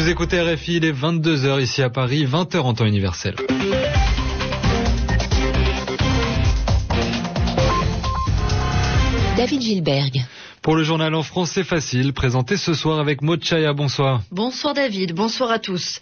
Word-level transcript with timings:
Vous 0.00 0.08
écoutez 0.08 0.40
RFI, 0.40 0.76
il 0.76 0.86
est 0.86 0.92
22h 0.98 1.60
ici 1.60 1.82
à 1.82 1.90
Paris, 1.90 2.24
20h 2.24 2.56
en 2.60 2.72
temps 2.72 2.86
universel. 2.86 3.34
David 9.36 9.60
Gilberg. 9.60 10.24
Pour 10.62 10.74
le 10.74 10.84
journal 10.84 11.14
en 11.14 11.22
français 11.22 11.64
facile, 11.64 12.14
présenté 12.14 12.56
ce 12.56 12.72
soir 12.72 12.98
avec 12.98 13.20
Maud 13.20 13.44
Chaya, 13.44 13.74
bonsoir. 13.74 14.22
Bonsoir 14.30 14.72
David, 14.72 15.12
bonsoir 15.12 15.50
à 15.50 15.58
tous. 15.58 16.00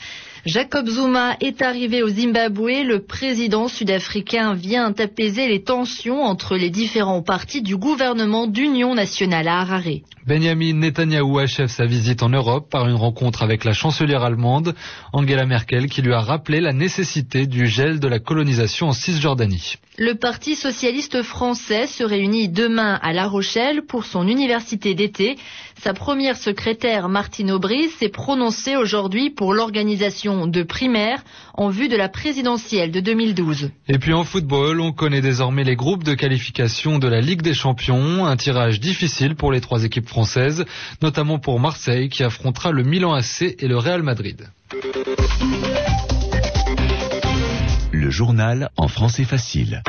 Jacob 0.49 0.89
Zuma 0.89 1.37
est 1.43 1.61
arrivé 1.61 2.03
au 2.03 2.09
Zimbabwe. 2.09 2.83
Le 2.83 3.01
président 3.01 3.69
sud-africain 3.69 4.55
vient 4.55 4.95
apaiser 4.99 5.46
les 5.46 5.63
tensions 5.63 6.22
entre 6.22 6.57
les 6.57 6.71
différents 6.71 7.21
partis 7.21 7.61
du 7.61 7.77
gouvernement 7.77 8.46
d'union 8.46 8.95
nationale 8.95 9.46
à 9.46 9.61
Harare. 9.61 10.00
Benjamin 10.27 10.72
Netanyahou 10.72 11.39
achève 11.39 11.69
sa 11.69 11.85
visite 11.85 12.22
en 12.22 12.31
Europe 12.31 12.71
par 12.71 12.89
une 12.89 12.95
rencontre 12.95 13.43
avec 13.43 13.63
la 13.64 13.75
chancelière 13.75 14.22
allemande 14.22 14.75
Angela 15.13 15.45
Merkel 15.45 15.86
qui 15.86 16.00
lui 16.00 16.14
a 16.14 16.21
rappelé 16.22 16.63
la 16.63 16.72
nécessité 16.72 17.46
du 17.46 17.67
gel 17.67 18.00
de 18.00 18.08
la 18.08 18.19
colonisation 18.19 18.89
en 18.89 18.93
Cisjordanie. 18.93 19.77
Le 20.00 20.14
Parti 20.14 20.54
socialiste 20.54 21.25
français 21.25 21.88
se 21.88 22.04
réunit 22.04 22.48
demain 22.48 23.00
à 23.02 23.12
La 23.12 23.26
Rochelle 23.26 23.82
pour 23.82 24.04
son 24.04 24.29
université 24.29 24.94
d'été. 24.94 25.36
Sa 25.80 25.93
première 25.93 26.36
secrétaire, 26.36 27.08
Martine 27.08 27.50
Aubry, 27.50 27.88
s'est 27.88 28.08
prononcée 28.08 28.76
aujourd'hui 28.76 29.30
pour 29.30 29.52
l'organisation 29.52 30.46
de 30.46 30.62
primaires 30.62 31.24
en 31.52 31.68
vue 31.68 31.88
de 31.88 31.96
la 31.96 32.08
présidentielle 32.08 32.92
de 32.92 33.00
2012. 33.00 33.72
Et 33.88 33.98
puis 33.98 34.12
en 34.12 34.22
football, 34.22 34.80
on 34.80 34.92
connaît 34.92 35.20
désormais 35.20 35.64
les 35.64 35.74
groupes 35.74 36.05
de 36.05 36.14
qualification 36.14 37.00
de 37.00 37.08
la 37.08 37.20
Ligue 37.20 37.42
des 37.42 37.55
Champions, 37.55 38.24
un 38.24 38.36
tirage 38.36 38.78
difficile 38.78 39.34
pour 39.34 39.50
les 39.50 39.60
trois 39.60 39.83
équipes 39.83 40.08
françaises, 40.08 40.64
notamment 41.02 41.40
pour 41.40 41.58
Marseille 41.58 42.08
qui 42.08 42.22
affrontera 42.22 42.70
le 42.70 42.84
Milan 42.84 43.14
AC 43.14 43.42
et 43.58 43.66
le 43.66 43.77
Real 43.77 44.05
Madrid. 44.05 44.46
Le 48.09 48.12
journal 48.12 48.70
en 48.78 48.89
français 48.89 49.25
facile. 49.25 49.83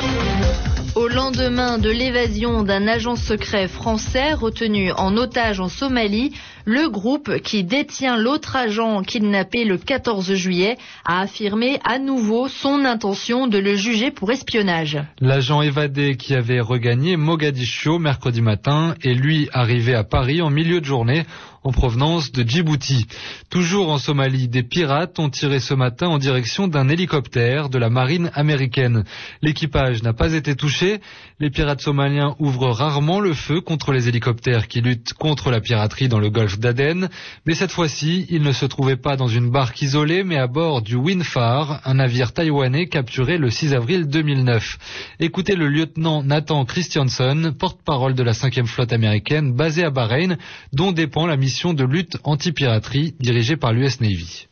Au 0.96 1.08
lendemain 1.08 1.78
de 1.78 1.90
l'évasion 1.90 2.64
d'un 2.64 2.86
agent 2.86 3.16
secret 3.16 3.70
français 3.70 4.34
retenu 4.34 4.92
en 4.92 5.16
otage 5.16 5.62
en 5.62 5.70
Somalie, 5.70 6.34
le 6.66 6.90
groupe 6.90 7.40
qui 7.40 7.64
détient 7.64 8.18
l'autre 8.18 8.58
agent 8.58 9.04
kidnappé 9.04 9.64
le 9.64 9.78
14 9.78 10.34
juillet 10.34 10.78
a 11.06 11.22
affirmé 11.22 11.80
à 11.86 11.98
nouveau 11.98 12.50
son 12.50 12.84
intention 12.84 13.48
de 13.48 13.58
le 13.58 13.76
juger 13.76 14.12
pour 14.12 14.34
espionnage. 14.34 15.00
L'agent 15.22 15.62
évadé 15.62 16.18
qui 16.18 16.34
avait 16.34 16.60
regagné 16.60 17.16
Mogadiscio 17.16 18.00
mercredi 18.00 18.42
matin 18.42 18.96
est 19.02 19.14
lui 19.14 19.48
arrivé 19.54 19.96
à 19.96 20.04
Paris 20.04 20.42
en 20.42 20.50
milieu 20.50 20.82
de 20.82 20.86
journée 20.86 21.24
en 21.64 21.72
provenance 21.72 22.32
de 22.32 22.48
Djibouti. 22.48 23.06
Toujours 23.50 23.92
en 23.92 23.98
Somalie, 23.98 24.48
des 24.48 24.64
pirates 24.64 25.20
ont 25.20 25.30
tiré 25.30 25.60
ce 25.60 25.74
matin 25.74 26.08
en 26.08 26.18
direction 26.18 26.68
d'un 26.68 26.90
hélicoptère 26.90 27.70
de 27.70 27.78
la 27.78 27.90
marine 27.90 28.32
américaine. 28.34 29.04
L'équipage 29.42 30.02
n'a 30.04 30.14
pas 30.14 30.34
été 30.34 30.56
touché. 30.56 31.00
Les 31.40 31.50
pirates 31.50 31.82
somaliens 31.82 32.36
ouvrent 32.40 32.72
rarement 32.72 33.20
le 33.20 33.34
feu 33.34 33.62
contre 33.62 33.92
les 33.92 34.08
hélicoptères 34.08 34.68
qui 34.68 34.82
luttent 34.82 35.14
contre 35.14 35.52
la 35.52 35.62
piraterie 35.62 36.08
dans 36.08 36.20
le 36.20 36.30
golfe 36.30 36.60
d'Aden. 36.60 37.10
Mais 37.46 37.56
cette 37.56 37.72
fois-ci, 37.72 38.26
ils 38.30 38.42
ne 38.42 38.52
se 38.52 38.66
trouvaient 38.66 38.96
pas 38.96 39.16
dans 39.16 39.28
une 39.28 39.50
barque 39.50 39.82
isolée, 39.82 40.24
mais 40.24 40.38
à 40.38 40.48
bord 40.48 40.82
du 40.82 40.96
Windfar, 40.96 41.82
un 41.86 41.96
navire 41.96 42.34
taïwanais 42.34 42.88
capturé 42.88 43.38
le 43.38 43.50
6 43.50 43.74
avril 43.74 44.08
2009. 44.08 44.78
Écoutez 45.20 45.56
le 45.56 45.68
lieutenant 45.68 46.24
Nathan 46.24 46.64
Christiansen, 46.66 47.54
porte-parole 47.54 48.14
de 48.14 48.24
la 48.24 48.34
5e 48.34 48.66
flotte 48.66 48.94
américaine 48.94 49.54
basée 49.54 49.84
à 49.84 49.90
Bahreïn, 49.90 50.38
dont 50.74 50.92
dépend 50.92 51.26
la 51.26 51.36
mission 51.36 51.49
de 51.74 51.84
lutte 51.84 52.18
anti-piraterie 52.24 53.16
dirigée 53.20 53.58
par 53.58 53.74
l'US 53.74 54.00
Navy. 54.02 54.48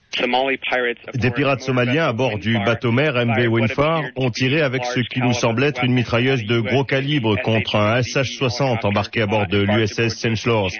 Des 1.14 1.32
pirates 1.32 1.62
somaliens 1.62 2.08
à 2.08 2.14
bord 2.14 2.40
du 2.40 2.58
bateau-mer 2.66 3.14
MV 3.14 3.48
Windfar 3.50 4.02
ont 4.16 4.32
tiré 4.32 4.62
avec 4.62 4.84
ce 4.86 5.00
qui 5.02 5.20
nous 5.20 5.34
semble 5.34 5.64
être 5.64 5.84
une 5.84 5.94
mitrailleuse 5.94 6.44
de 6.46 6.60
gros 6.60 6.84
calibre 6.84 7.36
contre 7.44 7.76
un 7.76 8.02
SH-60 8.02 8.80
embarqué 8.84 9.22
à 9.22 9.28
bord 9.28 9.46
de 9.48 9.60
l'USS 9.60 10.16
Senslors. 10.16 10.72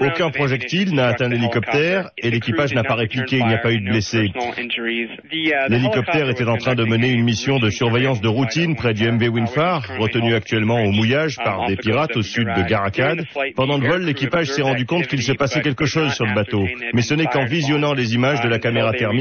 Aucun 0.00 0.30
projectile 0.30 0.94
n'a 0.94 1.08
atteint 1.08 1.28
l'hélicoptère 1.28 2.10
et 2.16 2.30
l'équipage 2.30 2.72
n'a 2.72 2.82
pas 2.82 2.94
répliqué, 2.94 3.38
il 3.38 3.46
n'y 3.46 3.54
a 3.54 3.58
pas 3.58 3.72
eu 3.72 3.80
de 3.80 3.90
blessés. 3.90 4.30
L'hélicoptère 5.68 6.30
était 6.30 6.48
en 6.48 6.56
train 6.56 6.74
de 6.74 6.84
mener 6.84 7.10
une 7.10 7.24
mission 7.24 7.58
de 7.58 7.68
surveillance 7.68 8.20
de 8.20 8.28
routine 8.28 8.76
près 8.76 8.94
du 8.94 9.10
MV 9.10 9.28
Windfar, 9.28 9.82
retenu 9.98 10.34
actuellement 10.34 10.82
au 10.82 10.90
mouillage 10.90 11.36
par 11.36 11.66
des 11.66 11.76
pirates 11.76 12.16
au 12.16 12.22
sud 12.22 12.46
de 12.46 12.62
Garakad. 12.62 13.26
Pendant 13.56 13.76
le 13.78 13.86
vol, 13.86 14.02
l'équipage 14.04 14.46
s'est 14.46 14.62
rendu 14.62 14.86
compte 14.86 15.06
qu'il 15.06 15.22
se 15.22 15.32
passait 15.32 15.60
quelque 15.60 15.86
chose 15.86 16.14
sur 16.14 16.24
le 16.24 16.34
bateau, 16.34 16.66
mais 16.94 17.02
ce 17.02 17.14
n'est 17.14 17.26
qu'en 17.26 17.44
visionnant 17.44 17.92
les 17.92 18.14
images 18.14 18.40
de 18.40 18.48
la 18.48 18.58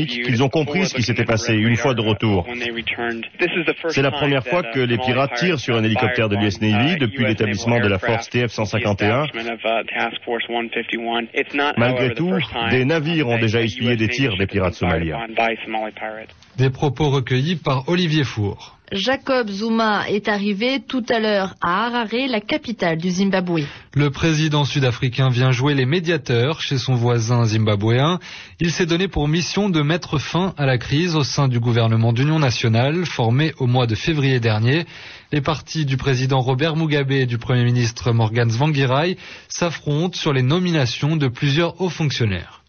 qu'ils 0.08 0.44
ont 0.44 0.50
compris 0.50 0.86
ce 0.86 0.96
qui 0.96 1.04
s'était 1.04 1.26
passé 1.26 1.54
une 1.54 1.76
fois 1.76 1.94
de 1.94 2.02
retour. 2.02 2.48
C'est 3.90 4.02
la 4.02 4.12
première 4.12 4.46
fois 4.46 4.64
que 4.64 4.80
les 4.80 4.98
pirates 4.98 5.36
tirent 5.36 5.60
sur 5.60 5.76
un 5.76 5.84
hélicoptère 5.84 6.30
de 6.30 6.36
l'US 6.36 6.62
Navy 6.62 6.98
depuis 6.98 7.26
l'établissement 7.26 7.80
de 7.80 7.88
la 7.88 8.00
force 8.00 8.30
TF-151. 8.30 9.28
Malgré 11.78 12.14
tout, 12.14 12.38
des 12.70 12.86
navires 12.86 13.28
ont 13.28 13.40
déjà 13.40 13.62
essuyé 13.62 13.96
des 13.96 14.08
tirs 14.08 14.38
des 14.38 14.48
pirates 14.48 14.74
somaliens. 14.74 15.20
Des 16.58 16.70
propos 16.70 17.10
recueillis 17.10 17.56
par 17.56 17.88
Olivier 17.88 18.24
Four. 18.24 18.79
Jacob 18.92 19.50
Zuma 19.50 20.10
est 20.10 20.28
arrivé 20.28 20.82
tout 20.88 21.04
à 21.10 21.20
l'heure 21.20 21.56
à 21.62 21.86
Harare, 21.86 22.08
la 22.28 22.42
capitale 22.42 22.98
du 22.98 23.12
Zimbabwe. 23.12 23.62
Le 23.94 24.10
président 24.10 24.66
sud-africain 24.66 25.30
vient 25.30 25.52
jouer 25.52 25.76
les 25.76 25.86
médiateurs 25.86 26.62
chez 26.62 26.78
son 26.78 26.96
voisin 26.96 27.46
zimbabwéen. 27.46 28.20
Il 28.60 28.72
s'est 28.72 28.88
donné 28.88 29.08
pour 29.08 29.28
mission 29.28 29.70
de 29.70 29.82
mettre 29.82 30.18
fin 30.18 30.54
à 30.58 30.66
la 30.66 30.78
crise 30.78 31.16
au 31.16 31.24
sein 31.24 31.48
du 31.48 31.60
gouvernement 31.60 32.14
d'union 32.14 32.40
nationale 32.40 33.06
formé 33.06 33.54
au 33.60 33.68
mois 33.68 33.86
de 33.86 33.96
février 33.96 34.40
dernier. 34.40 34.86
Les 35.32 35.42
partis 35.42 35.86
du 35.86 35.98
président 35.98 36.40
Robert 36.40 36.76
Mugabe 36.76 37.12
et 37.12 37.26
du 37.28 37.38
premier 37.38 37.66
ministre 37.66 38.12
Morgan 38.12 38.50
Tsvangirai 38.50 39.18
s'affrontent 39.48 40.18
sur 40.18 40.34
les 40.34 40.42
nominations 40.44 41.16
de 41.16 41.28
plusieurs 41.28 41.80
hauts 41.80 41.90
fonctionnaires. 41.90 42.64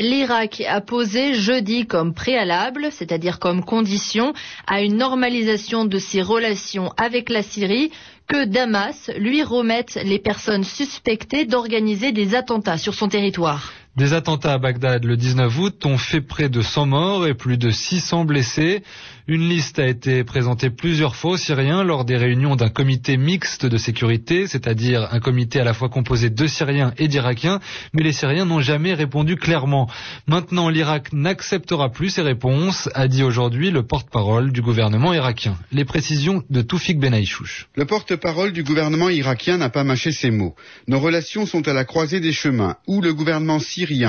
L'Irak 0.00 0.62
a 0.66 0.80
posé 0.80 1.34
jeudi 1.34 1.86
comme 1.86 2.14
préalable, 2.14 2.88
c'est-à-dire 2.90 3.38
comme 3.38 3.62
condition, 3.62 4.32
à 4.66 4.80
une 4.80 4.96
normalisation 4.96 5.84
de 5.84 5.98
ses 5.98 6.22
relations 6.22 6.90
avec 6.96 7.28
la 7.28 7.42
Syrie, 7.42 7.90
que 8.26 8.46
Damas 8.46 9.10
lui 9.18 9.42
remette 9.42 9.96
les 10.02 10.18
personnes 10.18 10.64
suspectées 10.64 11.44
d'organiser 11.44 12.12
des 12.12 12.34
attentats 12.34 12.78
sur 12.78 12.94
son 12.94 13.08
territoire. 13.08 13.72
Des 13.96 14.12
attentats 14.12 14.52
à 14.52 14.58
Bagdad 14.58 15.04
le 15.04 15.16
19 15.16 15.58
août 15.58 15.84
ont 15.84 15.98
fait 15.98 16.20
près 16.20 16.48
de 16.48 16.60
100 16.60 16.86
morts 16.86 17.26
et 17.26 17.34
plus 17.34 17.58
de 17.58 17.70
600 17.70 18.24
blessés. 18.24 18.84
Une 19.26 19.48
liste 19.48 19.78
a 19.78 19.86
été 19.86 20.24
présentée 20.24 20.70
plusieurs 20.70 21.14
fois 21.14 21.32
aux 21.32 21.36
Syriens 21.36 21.84
lors 21.84 22.04
des 22.04 22.16
réunions 22.16 22.56
d'un 22.56 22.68
comité 22.68 23.16
mixte 23.16 23.66
de 23.66 23.76
sécurité, 23.78 24.46
c'est-à-dire 24.46 25.08
un 25.12 25.20
comité 25.20 25.60
à 25.60 25.64
la 25.64 25.74
fois 25.74 25.88
composé 25.88 26.30
de 26.30 26.46
Syriens 26.46 26.92
et 26.98 27.06
d'Irakiens, 27.06 27.60
mais 27.92 28.02
les 28.02 28.12
Syriens 28.12 28.44
n'ont 28.44 28.60
jamais 28.60 28.94
répondu 28.94 29.36
clairement. 29.36 29.88
Maintenant, 30.26 30.68
l'Irak 30.68 31.12
n'acceptera 31.12 31.90
plus 31.90 32.10
ces 32.10 32.22
réponses, 32.22 32.88
a 32.94 33.06
dit 33.06 33.22
aujourd'hui 33.22 33.70
le 33.70 33.84
porte-parole 33.84 34.50
du 34.50 34.62
gouvernement 34.62 35.12
irakien. 35.12 35.56
Les 35.70 35.84
précisions 35.84 36.42
de 36.50 36.62
Toufik 36.62 36.98
Benaïchouch. 36.98 37.68
Le 37.76 37.84
porte-parole 37.84 38.52
du 38.52 38.64
gouvernement 38.64 39.10
irakien 39.10 39.58
n'a 39.58 39.70
pas 39.70 39.84
mâché 39.84 40.10
ses 40.10 40.30
mots. 40.30 40.56
Nos 40.88 40.98
relations 40.98 41.46
sont 41.46 41.68
à 41.68 41.72
la 41.72 41.84
croisée 41.84 42.20
des 42.20 42.32
chemins, 42.32 42.76
où 42.88 43.00
le 43.00 43.14
gouvernement 43.14 43.60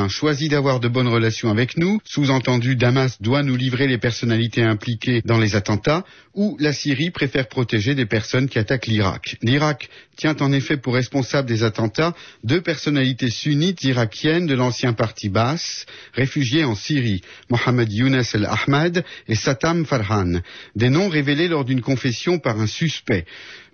choisit 0.09 0.51
d'avoir 0.51 0.79
de 0.79 0.87
bonnes 0.87 1.07
relations 1.07 1.49
avec 1.49 1.77
nous, 1.77 1.99
sous-entendu 2.05 2.75
Damas 2.75 3.21
doit 3.21 3.43
nous 3.43 3.55
livrer 3.55 3.87
les 3.87 3.97
personnalités 3.97 4.63
impliquées 4.63 5.21
dans 5.25 5.37
les 5.37 5.55
attentats, 5.55 6.03
ou 6.33 6.55
la 6.59 6.73
Syrie 6.73 7.11
préfère 7.11 7.47
protéger 7.47 7.95
des 7.95 8.05
personnes 8.05 8.47
qui 8.47 8.59
attaquent 8.59 8.87
l'Irak. 8.87 9.37
L'Irak 9.41 9.89
tient 10.15 10.35
en 10.39 10.51
effet 10.51 10.77
pour 10.77 10.93
responsable 10.93 11.47
des 11.47 11.63
attentats 11.63 12.13
deux 12.43 12.61
personnalités 12.61 13.29
sunnites 13.29 13.83
irakiennes 13.83 14.47
de 14.47 14.55
l'ancien 14.55 14.93
parti 14.93 15.29
Baas, 15.29 15.85
réfugiés 16.13 16.63
en 16.63 16.75
Syrie, 16.75 17.21
Mohamed 17.49 17.91
Younes 17.91 18.23
el-Ahmad 18.33 19.03
et 19.27 19.35
Satam 19.35 19.85
Farhan, 19.85 20.41
des 20.75 20.89
noms 20.89 21.09
révélés 21.09 21.47
lors 21.47 21.65
d'une 21.65 21.81
confession 21.81 22.39
par 22.39 22.59
un 22.59 22.67
suspect. 22.67 23.25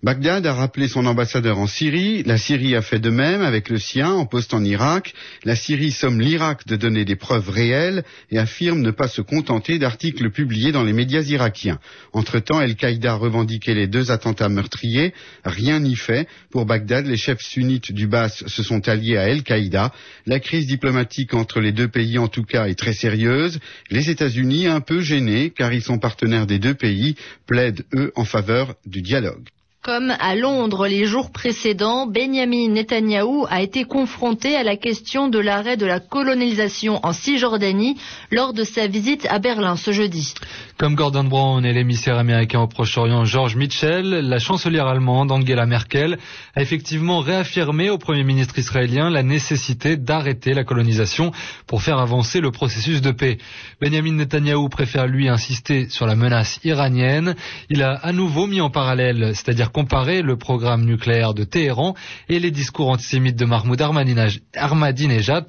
Bagdad 0.03 0.45
a 0.45 0.53
rappelé 0.53 0.87
son 0.87 1.07
ambassadeur 1.07 1.57
en 1.57 1.65
Syrie, 1.65 2.21
la 2.21 2.37
Syrie 2.37 2.75
a 2.75 2.83
fait 2.83 2.99
de 2.99 3.09
même 3.09 3.41
avec 3.41 3.67
le 3.67 3.79
sien 3.79 4.11
en 4.11 4.27
poste 4.27 4.53
en 4.53 4.63
Irak, 4.63 5.15
la 5.43 5.55
Syrie 5.55 5.91
somme 5.91 6.21
l'Irak 6.21 6.67
de 6.67 6.75
donner 6.75 7.03
des 7.03 7.15
preuves 7.15 7.49
réelles 7.49 8.03
et 8.29 8.37
affirme 8.37 8.81
ne 8.81 8.91
pas 8.91 9.07
se 9.07 9.21
contenter 9.21 9.79
d'articles 9.79 10.29
publiés 10.29 10.71
dans 10.71 10.83
les 10.83 10.93
médias 10.93 11.23
irakiens. 11.23 11.79
Entre-temps, 12.13 12.59
Al-Qaïda 12.59 13.15
revendiquait 13.15 13.73
les 13.73 13.87
deux 13.87 14.11
attentats 14.11 14.49
meurtriers, 14.49 15.15
rien 15.43 15.79
n'y 15.79 15.95
fait. 15.95 16.27
Pour 16.51 16.67
Bagdad, 16.67 17.07
les 17.07 17.17
chefs 17.17 17.41
sunnites 17.41 17.91
du 17.91 18.05
Bas 18.05 18.29
se 18.29 18.61
sont 18.61 18.87
alliés 18.87 19.17
à 19.17 19.23
Al-Qaïda. 19.23 19.91
La 20.27 20.39
crise 20.39 20.67
diplomatique 20.67 21.33
entre 21.33 21.59
les 21.59 21.71
deux 21.71 21.87
pays, 21.87 22.19
en 22.19 22.27
tout 22.27 22.43
cas, 22.43 22.67
est 22.67 22.77
très 22.77 22.93
sérieuse. 22.93 23.59
Les 23.89 24.11
États-Unis, 24.11 24.67
un 24.67 24.79
peu 24.79 25.01
gênés, 25.01 25.49
car 25.49 25.73
ils 25.73 25.81
sont 25.81 25.97
partenaires 25.97 26.45
des 26.45 26.59
deux 26.59 26.75
pays, 26.75 27.15
plaident, 27.47 27.83
eux, 27.95 28.11
en 28.15 28.25
faveur 28.25 28.75
du 28.85 29.01
dialogue. 29.01 29.47
Comme 29.87 30.13
à 30.19 30.35
Londres 30.35 30.85
les 30.85 31.05
jours 31.05 31.31
précédents, 31.31 32.07
Benjamin 32.07 32.67
Netanyahou 32.67 33.45
a 33.49 33.61
été 33.61 33.85
confronté 33.85 34.53
à 34.57 34.63
la 34.63 34.75
question 34.75 35.29
de 35.29 35.39
l'arrêt 35.39 35.77
de 35.77 35.85
la 35.85 36.01
colonisation 36.01 36.99
en 37.05 37.13
Cisjordanie 37.13 37.95
lors 38.29 38.51
de 38.51 38.65
sa 38.65 38.87
visite 38.87 39.25
à 39.29 39.39
Berlin 39.39 39.77
ce 39.77 39.93
jeudi. 39.93 40.33
Comme 40.77 40.95
Gordon 40.95 41.23
Brown 41.23 41.63
et 41.65 41.71
l'émissaire 41.71 42.17
américain 42.17 42.59
au 42.59 42.67
Proche-Orient 42.67 43.23
George 43.23 43.55
Mitchell, 43.55 44.09
la 44.09 44.39
chancelière 44.39 44.87
allemande 44.87 45.31
Angela 45.31 45.65
Merkel 45.65 46.17
a 46.53 46.61
effectivement 46.61 47.21
réaffirmé 47.21 47.89
au 47.89 47.97
Premier 47.97 48.25
ministre 48.25 48.59
israélien 48.59 49.09
la 49.09 49.23
nécessité 49.23 49.95
d'arrêter 49.95 50.53
la 50.53 50.65
colonisation 50.65 51.31
pour 51.65 51.81
faire 51.81 51.99
avancer 51.99 52.41
le 52.41 52.51
processus 52.51 53.01
de 53.01 53.11
paix. 53.11 53.37
Benjamin 53.79 54.15
Netanyahou 54.15 54.67
préfère 54.67 55.07
lui 55.07 55.29
insister 55.29 55.87
sur 55.87 56.05
la 56.05 56.15
menace 56.15 56.59
iranienne. 56.65 57.35
Il 57.69 57.81
a 57.83 57.93
à 57.93 58.11
nouveau 58.11 58.47
mis 58.47 58.59
en 58.59 58.69
parallèle, 58.69 59.31
c'est-à-dire 59.33 59.71
comparer 59.77 60.23
le 60.23 60.37
programme 60.37 60.85
nucléaire 60.85 61.35
de 61.35 61.43
Téhéran 61.43 61.93
et 62.29 62.39
les 62.39 62.49
discours 62.49 62.89
antisémites 62.89 63.35
de 63.35 63.45
Mahmoud 63.45 63.79
Ahmadinejad 63.79 65.45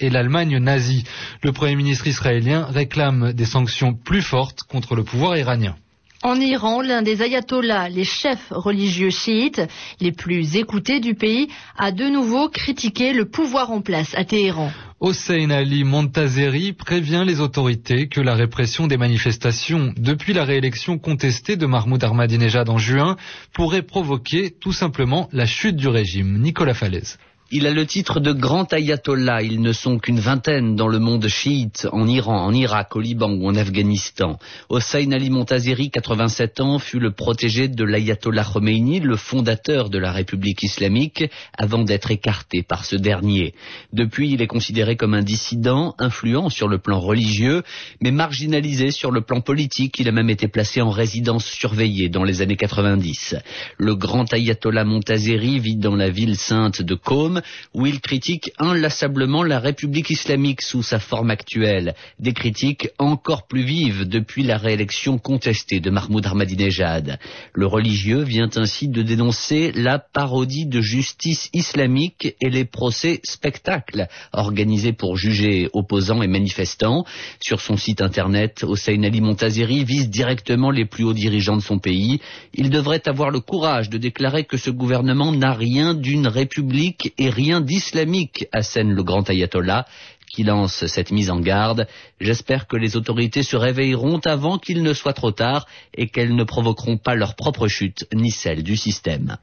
et 0.00 0.10
l'Allemagne 0.10 0.58
nazie. 0.58 1.04
Le 1.44 1.52
Premier 1.52 1.76
ministre 1.76 2.08
israélien 2.08 2.64
réclame 2.64 3.32
des 3.32 3.44
sanctions 3.44 3.94
plus 3.94 4.22
fortes 4.22 4.64
contre 4.64 4.96
le 4.96 5.04
pouvoir 5.04 5.36
iranien. 5.36 5.76
En 6.24 6.40
Iran, 6.40 6.80
l'un 6.80 7.02
des 7.02 7.22
ayatollahs, 7.22 7.88
les 7.88 8.02
chefs 8.02 8.48
religieux 8.50 9.10
chiites 9.10 9.62
les 10.00 10.10
plus 10.10 10.56
écoutés 10.56 10.98
du 10.98 11.14
pays, 11.14 11.46
a 11.76 11.92
de 11.92 12.06
nouveau 12.08 12.48
critiqué 12.48 13.12
le 13.12 13.26
pouvoir 13.26 13.70
en 13.70 13.80
place 13.80 14.12
à 14.16 14.24
Téhéran. 14.24 14.72
Hossein 15.00 15.50
Ali 15.50 15.84
Montazeri 15.84 16.72
prévient 16.72 17.22
les 17.24 17.38
autorités 17.40 18.08
que 18.08 18.20
la 18.20 18.34
répression 18.34 18.88
des 18.88 18.96
manifestations 18.96 19.94
depuis 19.96 20.32
la 20.32 20.44
réélection 20.44 20.98
contestée 20.98 21.56
de 21.56 21.66
Mahmoud 21.66 22.02
Ahmadinejad 22.02 22.68
en 22.68 22.78
juin 22.78 23.16
pourrait 23.52 23.82
provoquer 23.82 24.50
tout 24.50 24.72
simplement 24.72 25.28
la 25.32 25.46
chute 25.46 25.76
du 25.76 25.86
régime. 25.86 26.40
Nicolas 26.40 26.74
Falaise. 26.74 27.16
Il 27.50 27.66
a 27.66 27.70
le 27.70 27.86
titre 27.86 28.20
de 28.20 28.32
grand 28.32 28.70
ayatollah. 28.74 29.40
Ils 29.40 29.62
ne 29.62 29.72
sont 29.72 29.98
qu'une 29.98 30.20
vingtaine 30.20 30.76
dans 30.76 30.86
le 30.86 30.98
monde 30.98 31.28
chiite, 31.28 31.88
en 31.92 32.06
Iran, 32.06 32.44
en 32.44 32.52
Irak, 32.52 32.94
au 32.94 33.00
Liban 33.00 33.30
ou 33.30 33.48
en 33.48 33.56
Afghanistan. 33.56 34.38
Hossein 34.68 35.12
Ali 35.12 35.30
Montazeri, 35.30 35.90
87 35.90 36.60
ans, 36.60 36.78
fut 36.78 36.98
le 36.98 37.10
protégé 37.10 37.68
de 37.68 37.84
l'ayatollah 37.84 38.44
Khomeini, 38.44 39.00
le 39.00 39.16
fondateur 39.16 39.88
de 39.88 39.96
la 39.96 40.12
République 40.12 40.62
islamique, 40.62 41.24
avant 41.56 41.84
d'être 41.84 42.10
écarté 42.10 42.62
par 42.62 42.84
ce 42.84 42.96
dernier. 42.96 43.54
Depuis, 43.94 44.30
il 44.32 44.42
est 44.42 44.46
considéré 44.46 44.96
comme 44.96 45.14
un 45.14 45.22
dissident, 45.22 45.94
influent 45.98 46.50
sur 46.50 46.68
le 46.68 46.76
plan 46.76 47.00
religieux, 47.00 47.62
mais 48.02 48.10
marginalisé 48.10 48.90
sur 48.90 49.10
le 49.10 49.22
plan 49.22 49.40
politique. 49.40 49.98
Il 49.98 50.08
a 50.08 50.12
même 50.12 50.28
été 50.28 50.48
placé 50.48 50.82
en 50.82 50.90
résidence 50.90 51.46
surveillée 51.46 52.10
dans 52.10 52.24
les 52.24 52.42
années 52.42 52.56
90. 52.56 53.36
Le 53.78 53.94
grand 53.94 54.30
ayatollah 54.34 54.84
Montazeri 54.84 55.58
vit 55.60 55.76
dans 55.76 55.96
la 55.96 56.10
ville 56.10 56.36
sainte 56.36 56.82
de 56.82 56.94
Qom, 56.94 57.37
où 57.74 57.86
il 57.86 58.00
critique 58.00 58.52
inlassablement 58.58 59.42
la 59.42 59.58
République 59.58 60.10
islamique 60.10 60.62
sous 60.62 60.82
sa 60.82 60.98
forme 60.98 61.30
actuelle, 61.30 61.94
des 62.18 62.32
critiques 62.32 62.88
encore 62.98 63.46
plus 63.46 63.64
vives 63.64 64.08
depuis 64.08 64.42
la 64.42 64.56
réélection 64.56 65.18
contestée 65.18 65.80
de 65.80 65.90
Mahmoud 65.90 66.26
Ahmadinejad. 66.26 67.18
Le 67.52 67.66
religieux 67.66 68.22
vient 68.22 68.50
ainsi 68.56 68.88
de 68.88 69.02
dénoncer 69.02 69.72
la 69.72 69.98
parodie 69.98 70.66
de 70.66 70.80
justice 70.80 71.50
islamique 71.52 72.34
et 72.40 72.50
les 72.50 72.64
procès 72.64 73.20
spectacles 73.24 74.08
organisés 74.32 74.92
pour 74.92 75.16
juger 75.16 75.68
opposants 75.72 76.22
et 76.22 76.26
manifestants. 76.26 77.04
Sur 77.40 77.60
son 77.60 77.76
site 77.76 78.00
internet, 78.00 78.64
Hossein 78.64 79.02
Ali 79.02 79.20
Montazeri 79.20 79.84
vise 79.84 80.10
directement 80.10 80.70
les 80.70 80.84
plus 80.84 81.04
hauts 81.04 81.14
dirigeants 81.14 81.56
de 81.56 81.62
son 81.62 81.78
pays. 81.78 82.20
Il 82.54 82.70
devrait 82.70 83.06
avoir 83.08 83.30
le 83.30 83.40
courage 83.40 83.90
de 83.90 83.98
déclarer 83.98 84.44
que 84.44 84.56
ce 84.56 84.70
gouvernement 84.70 85.32
n'a 85.32 85.52
rien 85.52 85.94
d'une 85.94 86.26
république 86.26 87.12
et 87.18 87.27
rien 87.30 87.60
d'islamique, 87.60 88.46
assène 88.52 88.92
le 88.92 89.02
grand 89.02 89.28
ayatollah, 89.28 89.86
qui 90.30 90.44
lance 90.44 90.86
cette 90.86 91.10
mise 91.10 91.30
en 91.30 91.40
garde. 91.40 91.86
J'espère 92.20 92.66
que 92.66 92.76
les 92.76 92.96
autorités 92.96 93.42
se 93.42 93.56
réveilleront 93.56 94.20
avant 94.24 94.58
qu'il 94.58 94.82
ne 94.82 94.92
soit 94.92 95.14
trop 95.14 95.32
tard 95.32 95.66
et 95.94 96.08
qu'elles 96.08 96.34
ne 96.34 96.44
provoqueront 96.44 96.98
pas 96.98 97.14
leur 97.14 97.34
propre 97.34 97.66
chute 97.66 98.06
ni 98.12 98.30
celle 98.30 98.62
du 98.62 98.76
système. 98.76 99.38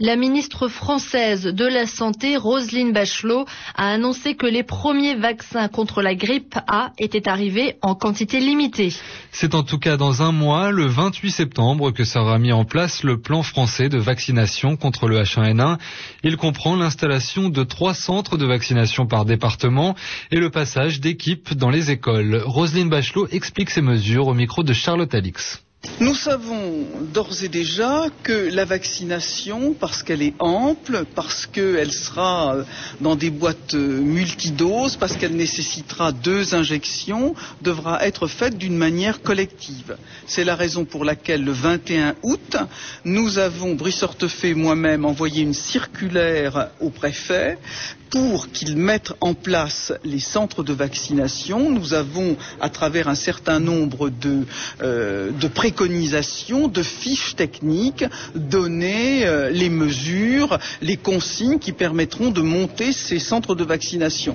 La 0.00 0.14
ministre 0.14 0.68
française 0.68 1.42
de 1.42 1.64
la 1.64 1.84
Santé, 1.84 2.36
Roselyne 2.36 2.92
Bachelot, 2.92 3.46
a 3.74 3.90
annoncé 3.90 4.36
que 4.36 4.46
les 4.46 4.62
premiers 4.62 5.16
vaccins 5.16 5.66
contre 5.66 6.02
la 6.02 6.14
grippe 6.14 6.54
A 6.68 6.92
étaient 6.98 7.28
arrivés 7.28 7.74
en 7.82 7.96
quantité 7.96 8.38
limitée. 8.38 8.92
C'est 9.32 9.56
en 9.56 9.64
tout 9.64 9.80
cas 9.80 9.96
dans 9.96 10.22
un 10.22 10.30
mois, 10.30 10.70
le 10.70 10.86
28 10.86 11.32
septembre, 11.32 11.90
que 11.90 12.04
sera 12.04 12.38
mis 12.38 12.52
en 12.52 12.64
place 12.64 13.02
le 13.02 13.20
plan 13.20 13.42
français 13.42 13.88
de 13.88 13.98
vaccination 13.98 14.76
contre 14.76 15.08
le 15.08 15.20
H1N1. 15.20 15.78
Il 16.22 16.36
comprend 16.36 16.76
l'installation 16.76 17.48
de 17.48 17.64
trois 17.64 17.94
centres 17.94 18.36
de 18.36 18.46
vaccination 18.46 19.08
par 19.08 19.24
département 19.24 19.96
et 20.30 20.38
le 20.38 20.50
passage 20.50 21.00
d'équipes 21.00 21.54
dans 21.54 21.70
les 21.70 21.90
écoles. 21.90 22.40
Roselyne 22.46 22.88
Bachelot 22.88 23.26
explique 23.32 23.70
ces 23.70 23.82
mesures 23.82 24.28
au 24.28 24.34
micro 24.34 24.62
de 24.62 24.72
Charlotte 24.72 25.12
Alix. 25.12 25.60
Nous 26.00 26.14
savons 26.14 26.86
d'ores 27.12 27.44
et 27.44 27.48
déjà 27.48 28.06
que 28.24 28.50
la 28.52 28.64
vaccination, 28.64 29.74
parce 29.78 30.02
qu'elle 30.02 30.22
est 30.22 30.34
ample, 30.40 31.04
parce 31.14 31.46
qu'elle 31.46 31.92
sera 31.92 32.56
dans 33.00 33.14
des 33.14 33.30
boîtes 33.30 33.74
multidoses, 33.74 34.96
parce 34.96 35.16
qu'elle 35.16 35.36
nécessitera 35.36 36.10
deux 36.10 36.54
injections, 36.54 37.34
devra 37.62 38.04
être 38.04 38.26
faite 38.26 38.58
d'une 38.58 38.76
manière 38.76 39.22
collective. 39.22 39.96
C'est 40.26 40.44
la 40.44 40.56
raison 40.56 40.84
pour 40.84 41.04
laquelle 41.04 41.44
le 41.44 41.52
21 41.52 42.16
août, 42.22 42.56
nous 43.04 43.38
avons, 43.38 43.74
Brice 43.74 44.02
Hortefeux 44.02 44.48
et 44.48 44.54
moi-même, 44.54 45.04
envoyé 45.04 45.42
une 45.42 45.54
circulaire 45.54 46.70
au 46.80 46.90
préfet 46.90 47.58
pour 48.10 48.50
qu'ils 48.50 48.76
mettent 48.76 49.12
en 49.20 49.34
place 49.34 49.92
les 50.04 50.20
centres 50.20 50.62
de 50.62 50.72
vaccination. 50.72 51.70
Nous 51.70 51.94
avons, 51.94 52.36
à 52.60 52.70
travers 52.70 53.08
un 53.08 53.14
certain 53.14 53.60
nombre 53.60 54.08
de, 54.10 54.46
euh, 54.82 55.30
préconisations, 55.68 56.66
de 56.66 56.82
fiches 56.82 57.36
techniques, 57.36 58.06
donné 58.34 59.26
euh, 59.26 59.50
les 59.50 59.68
mesures, 59.68 60.58
les 60.80 60.96
consignes 60.96 61.58
qui 61.58 61.72
permettront 61.72 62.30
de 62.30 62.40
monter 62.40 62.92
ces 62.94 63.18
centres 63.18 63.54
de 63.54 63.64
vaccination. 63.64 64.34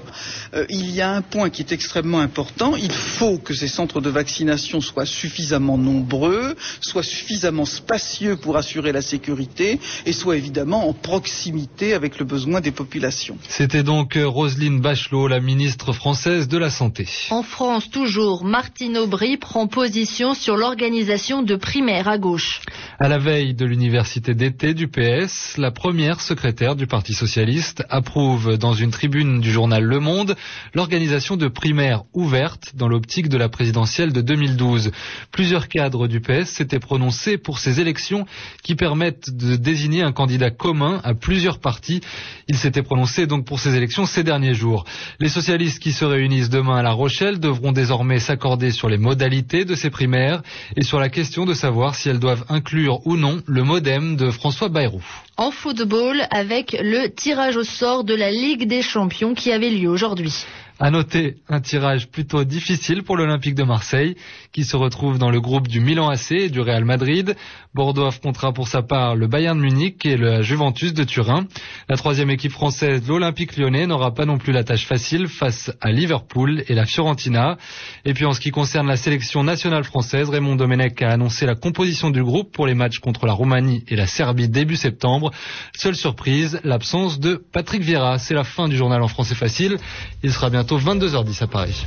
Euh, 0.53 0.67
il 0.69 0.91
y 0.91 1.01
a 1.01 1.09
un 1.09 1.23
point 1.23 1.49
qui 1.49 1.63
est 1.63 1.71
extrêmement 1.71 2.19
important. 2.19 2.75
Il 2.75 2.91
faut 2.91 3.39
que 3.39 3.55
ces 3.55 3.67
centres 3.67 3.99
de 3.99 4.11
vaccination 4.11 4.79
soient 4.79 5.07
suffisamment 5.07 5.75
nombreux, 5.79 6.55
soient 6.81 7.01
suffisamment 7.01 7.65
spacieux 7.65 8.35
pour 8.35 8.55
assurer 8.55 8.91
la 8.91 9.01
sécurité 9.01 9.79
et 10.05 10.13
soient 10.13 10.37
évidemment 10.37 10.87
en 10.87 10.93
proximité 10.93 11.95
avec 11.95 12.19
le 12.19 12.25
besoin 12.25 12.61
des 12.61 12.71
populations. 12.71 13.39
C'était 13.49 13.81
donc 13.81 14.19
Roselyne 14.23 14.81
Bachelot, 14.81 15.27
la 15.27 15.39
ministre 15.39 15.93
française 15.93 16.47
de 16.47 16.59
la 16.59 16.69
Santé. 16.69 17.07
En 17.31 17.41
France, 17.41 17.89
toujours, 17.89 18.45
Martine 18.45 18.97
Aubry 18.99 19.37
prend 19.37 19.65
position 19.65 20.35
sur 20.35 20.57
l'organisation 20.57 21.22
de 21.23 21.55
primaires 21.55 22.09
à 22.09 22.17
gauche. 22.17 22.59
À 22.99 23.07
la 23.07 23.17
veille 23.17 23.53
de 23.53 23.65
l'université 23.65 24.35
d'été 24.35 24.73
du 24.73 24.89
PS, 24.89 25.55
la 25.57 25.71
première 25.71 26.19
secrétaire 26.19 26.75
du 26.75 26.85
Parti 26.85 27.13
socialiste 27.13 27.85
approuve 27.89 28.57
dans 28.57 28.73
une 28.73 28.91
tribune 28.91 29.39
du 29.39 29.49
journal 29.49 29.85
Le 29.85 30.01
Monde 30.01 30.35
l'organisation 30.73 31.37
de 31.37 31.47
primaires 31.47 32.03
ouvertes 32.13 32.73
dans 32.75 32.89
l'optique 32.89 33.29
de 33.29 33.37
la 33.37 33.47
présidentielle 33.47 34.11
de 34.11 34.19
2012. 34.19 34.91
Plusieurs 35.31 35.69
cadres 35.69 36.09
du 36.09 36.19
PS 36.19 36.49
s'étaient 36.49 36.79
prononcés 36.79 37.37
pour 37.37 37.59
ces 37.59 37.79
élections 37.79 38.25
qui 38.61 38.75
permettent 38.75 39.29
de 39.29 39.55
désigner 39.55 40.03
un 40.03 40.11
candidat 40.11 40.51
commun 40.51 40.99
à 41.05 41.13
plusieurs 41.13 41.59
partis. 41.59 42.01
Ils 42.49 42.57
s'étaient 42.57 42.83
prononcés 42.83 43.27
donc 43.27 43.45
pour 43.45 43.61
ces 43.61 43.75
élections 43.77 44.05
ces 44.05 44.23
derniers 44.23 44.55
jours. 44.55 44.83
Les 45.21 45.29
socialistes 45.29 45.81
qui 45.81 45.93
se 45.93 46.03
réunissent 46.03 46.49
demain 46.49 46.75
à 46.75 46.83
La 46.83 46.91
Rochelle 46.91 47.39
devront 47.39 47.71
désormais 47.71 48.19
s'accorder 48.19 48.71
sur 48.71 48.89
les 48.89 48.97
modalités 48.97 49.63
de 49.63 49.73
ces 49.73 49.89
primaires 49.89 50.41
et 50.75 50.83
sur 50.83 50.99
la 50.99 51.12
question 51.13 51.45
de 51.45 51.53
savoir 51.53 51.95
si 51.95 52.09
elles 52.09 52.19
doivent 52.19 52.43
inclure 52.49 53.05
ou 53.07 53.15
non 53.15 53.41
le 53.45 53.63
modem 53.63 54.17
de 54.17 54.31
François 54.31 54.67
Bayrou. 54.67 55.01
En 55.37 55.51
football, 55.51 56.27
avec 56.31 56.75
le 56.79 57.07
tirage 57.07 57.55
au 57.55 57.63
sort 57.63 58.03
de 58.03 58.13
la 58.13 58.31
Ligue 58.31 58.67
des 58.67 58.81
Champions 58.81 59.33
qui 59.33 59.51
avait 59.51 59.69
lieu 59.69 59.89
aujourd'hui. 59.89 60.45
À 60.79 60.89
noter 60.89 61.35
un 61.49 61.61
tirage 61.61 62.09
plutôt 62.09 62.43
difficile 62.43 63.03
pour 63.03 63.15
l'Olympique 63.15 63.53
de 63.53 63.63
Marseille, 63.63 64.15
qui 64.51 64.63
se 64.63 64.75
retrouve 64.75 65.19
dans 65.19 65.29
le 65.29 65.39
groupe 65.39 65.67
du 65.67 65.79
Milan 65.79 66.09
AC 66.09 66.31
et 66.31 66.49
du 66.49 66.61
Real 66.61 66.83
Madrid. 66.83 67.35
Bordeaux 67.75 68.05
affrontera 68.05 68.53
pour 68.53 68.67
sa 68.67 68.81
part 68.81 69.15
le 69.15 69.27
Bayern 69.27 69.59
Munich 69.59 70.03
et 70.05 70.17
la 70.17 70.41
Juventus 70.41 70.93
de 70.93 71.03
Turin. 71.03 71.45
La 71.89 71.95
troisième 71.95 72.31
équipe 72.31 72.51
française, 72.51 73.07
l'Olympique 73.07 73.55
lyonnais, 73.55 73.85
n'aura 73.85 74.13
pas 74.15 74.25
non 74.25 74.39
plus 74.39 74.51
la 74.51 74.63
tâche 74.63 74.87
facile 74.87 75.27
face 75.27 75.71
à 75.79 75.91
Liverpool 75.91 76.63
et 76.67 76.73
la 76.73 76.85
Fiorentina. 76.85 77.57
Et 78.05 78.13
puis 78.13 78.25
en 78.25 78.33
ce 78.33 78.39
qui 78.39 78.49
concerne 78.49 78.87
la 78.87 78.97
sélection 78.97 79.43
nationale 79.43 79.83
française, 79.83 80.29
Raymond 80.29 80.55
Domenech 80.55 81.01
a 81.03 81.11
annoncé 81.11 81.45
la 81.45 81.55
composition 81.55 82.09
du 82.09 82.23
groupe 82.23 82.51
pour 82.51 82.65
les 82.65 82.73
matchs 82.75 82.99
contre 82.99 83.27
la 83.27 83.33
Roumanie 83.33 83.83
et 83.87 83.95
la 83.95 84.07
Serbie 84.07 84.49
début 84.49 84.75
septembre. 84.75 85.31
Seule 85.75 85.95
surprise, 85.95 86.59
l'absence 86.63 87.19
de 87.19 87.35
Patrick 87.35 87.83
Vieira. 87.83 88.17
C'est 88.17 88.33
la 88.33 88.43
fin 88.43 88.67
du 88.67 88.75
journal 88.75 89.01
en 89.03 89.07
français 89.07 89.35
facile. 89.35 89.77
Il 90.23 90.31
sera 90.31 90.49
bientôt 90.63 90.79
22h10 90.79 91.43
à 91.43 91.47
Paris. 91.47 91.85